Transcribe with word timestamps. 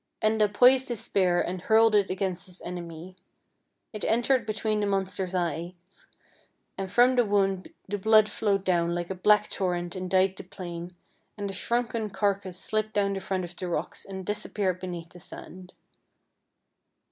Enda 0.23 0.51
poised 0.51 0.87
his 0.87 0.99
spear 0.99 1.39
and 1.39 1.61
hurled 1.61 1.93
it 1.93 2.09
against 2.09 2.47
his 2.47 2.59
enemy. 2.63 3.15
It 3.93 4.03
entered 4.03 4.47
be 4.47 4.53
tween 4.53 4.79
the 4.79 4.87
monster's 4.87 5.35
eyes, 5.35 6.07
and 6.75 6.91
from 6.91 7.15
the 7.15 7.23
wound 7.23 7.71
the 7.87 7.99
blood 7.99 8.27
flowed 8.27 8.63
down 8.63 8.95
like 8.95 9.11
a 9.11 9.13
black 9.13 9.47
torrent 9.51 9.95
and 9.95 10.09
dyed 10.09 10.35
the 10.35 10.43
plain, 10.43 10.95
and 11.37 11.47
the 11.47 11.53
shrunken 11.53 12.09
carcass 12.09 12.57
slipped 12.59 12.93
down 12.95 13.13
the 13.13 13.19
front 13.19 13.43
of 13.45 13.55
the 13.55 13.67
rocks 13.67 14.03
and 14.03 14.25
disappeared 14.25 14.79
be 14.79 14.87
neath 14.87 15.09
the 15.09 15.19
sand. 15.19 15.75